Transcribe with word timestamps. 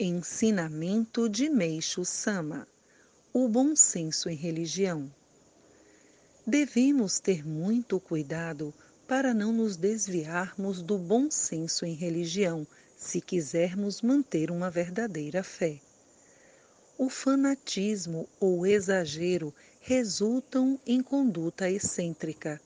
Ensinamento 0.00 1.28
de 1.28 1.50
Meixo 1.50 2.02
Sama 2.02 2.66
O 3.32 3.46
bom 3.46 3.76
senso 3.76 4.30
em 4.30 4.34
religião. 4.34 5.14
Devemos 6.46 7.20
ter 7.20 7.46
muito 7.46 8.00
cuidado 8.00 8.72
para 9.06 9.34
não 9.34 9.52
nos 9.52 9.76
desviarmos 9.76 10.82
do 10.82 10.96
bom 10.96 11.30
senso 11.30 11.84
em 11.84 11.94
religião, 11.94 12.66
se 12.96 13.20
quisermos 13.20 14.00
manter 14.00 14.50
uma 14.50 14.70
verdadeira 14.70 15.42
fé. 15.42 15.78
O 16.96 17.10
fanatismo 17.10 18.26
ou 18.40 18.66
exagero 18.66 19.54
resultam 19.78 20.80
em 20.86 21.02
conduta 21.02 21.70
excêntrica. 21.70 22.58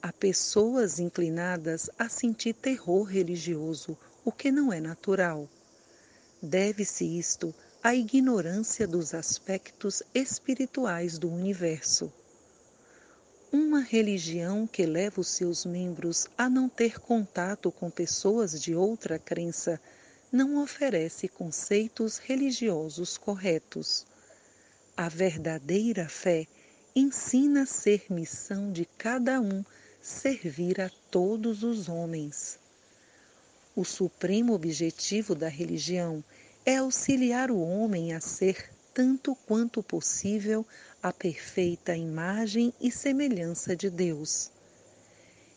Há 0.00 0.12
pessoas 0.12 1.00
inclinadas 1.00 1.88
a 1.98 2.06
sentir 2.08 2.52
terror 2.52 3.04
religioso, 3.04 3.96
o 4.24 4.30
que 4.30 4.52
não 4.52 4.70
é 4.70 4.78
natural 4.78 5.48
Deve-se 6.42 7.04
isto 7.04 7.52
à 7.82 7.96
ignorância 7.96 8.86
dos 8.86 9.12
aspectos 9.12 10.04
espirituais 10.14 11.18
do 11.18 11.28
universo. 11.28 12.12
Uma 13.50 13.80
religião 13.80 14.64
que 14.64 14.86
leva 14.86 15.20
os 15.20 15.28
seus 15.28 15.64
membros 15.64 16.28
a 16.38 16.48
não 16.48 16.68
ter 16.68 17.00
contato 17.00 17.72
com 17.72 17.90
pessoas 17.90 18.60
de 18.62 18.72
outra 18.72 19.18
crença 19.18 19.80
não 20.30 20.62
oferece 20.62 21.26
conceitos 21.26 22.18
religiosos 22.18 23.18
corretos. 23.18 24.06
A 24.96 25.08
verdadeira 25.08 26.08
fé 26.08 26.46
ensina 26.94 27.62
a 27.62 27.66
ser 27.66 28.04
missão 28.10 28.70
de 28.70 28.84
cada 28.84 29.40
um 29.40 29.64
servir 30.00 30.80
a 30.80 30.90
todos 31.10 31.64
os 31.64 31.88
homens. 31.88 32.60
O 33.80 33.84
supremo 33.84 34.54
objetivo 34.54 35.36
da 35.36 35.46
religião 35.46 36.24
é 36.66 36.78
auxiliar 36.78 37.48
o 37.48 37.60
homem 37.60 38.12
a 38.12 38.20
ser, 38.20 38.68
tanto 38.92 39.36
quanto 39.46 39.84
possível, 39.84 40.66
a 41.00 41.12
perfeita 41.12 41.94
imagem 41.94 42.74
e 42.80 42.90
semelhança 42.90 43.76
de 43.76 43.88
Deus. 43.88 44.50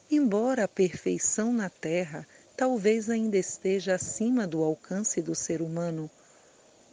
Embora 0.08 0.66
a 0.66 0.68
perfeição 0.68 1.52
na 1.52 1.68
Terra 1.68 2.28
talvez 2.56 3.10
ainda 3.10 3.40
esteja 3.40 3.96
acima 3.96 4.46
do 4.46 4.62
alcance 4.62 5.20
do 5.20 5.34
ser 5.34 5.60
humano, 5.60 6.08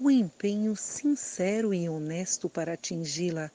o 0.01 0.11
empenho 0.11 0.75
sincero 0.75 1.75
e 1.75 1.91
honesto 1.91 2.49
para 2.49 2.73
atingi-la 2.73 3.51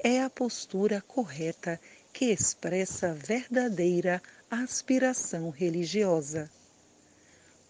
é 0.00 0.20
a 0.20 0.28
postura 0.28 1.00
correta 1.00 1.80
que 2.12 2.24
expressa 2.24 3.14
verdadeira 3.14 4.20
aspiração 4.50 5.50
religiosa. 5.50 6.50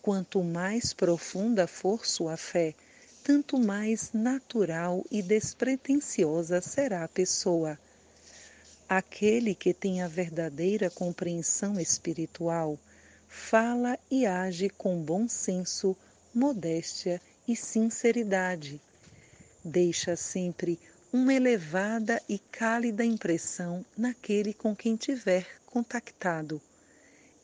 Quanto 0.02 0.42
mais 0.42 0.92
profunda 0.92 1.68
for 1.68 2.04
sua 2.04 2.36
fé, 2.36 2.74
tanto 3.22 3.56
mais 3.56 4.12
natural 4.12 5.06
e 5.12 5.22
despretensiosa 5.22 6.60
será 6.60 7.04
a 7.04 7.08
pessoa. 7.08 7.78
Aquele 8.88 9.54
que 9.54 9.72
tem 9.72 10.02
a 10.02 10.08
verdadeira 10.08 10.90
compreensão 10.90 11.78
espiritual 11.78 12.76
fala 13.28 13.96
e 14.10 14.26
age 14.26 14.68
com 14.70 15.00
bom 15.00 15.28
senso, 15.28 15.96
modéstia 16.34 17.22
e 17.46 17.54
sinceridade. 17.54 18.80
Deixa 19.64 20.16
sempre 20.16 20.80
uma 21.12 21.32
elevada 21.32 22.20
e 22.28 22.40
cálida 22.40 23.04
impressão 23.04 23.86
naquele 23.96 24.52
com 24.52 24.74
quem 24.74 24.96
tiver 24.96 25.46
contactado 25.64 26.60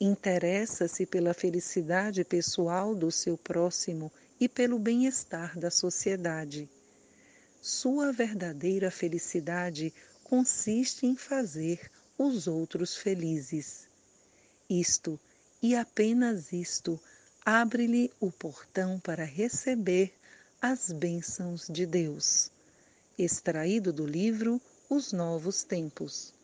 Interessa-se 0.00 1.04
pela 1.04 1.34
felicidade 1.34 2.22
pessoal 2.24 2.94
do 2.94 3.10
seu 3.10 3.36
próximo 3.36 4.12
e 4.38 4.48
pelo 4.48 4.78
bem-estar 4.78 5.58
da 5.58 5.70
sociedade. 5.70 6.68
Sua 7.60 8.12
verdadeira 8.12 8.90
felicidade 8.92 9.92
consiste 10.22 11.04
em 11.04 11.16
fazer 11.16 11.90
os 12.16 12.46
outros 12.46 12.96
felizes. 12.96 13.88
Isto, 14.70 15.18
e 15.60 15.74
apenas 15.74 16.52
isto, 16.52 17.00
abre-lhe 17.44 18.12
o 18.20 18.30
portão 18.30 19.00
para 19.00 19.24
receber 19.24 20.12
as 20.62 20.92
bênçãos 20.92 21.66
de 21.68 21.84
Deus. 21.84 22.52
Extraído 23.18 23.92
do 23.92 24.06
livro 24.06 24.60
Os 24.88 25.12
Novos 25.12 25.64
Tempos. 25.64 26.37